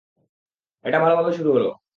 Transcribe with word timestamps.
এটা 0.85 0.97
ভালোভাবেই 0.99 1.35
শুরু 1.37 1.49
হলো। 1.53 1.69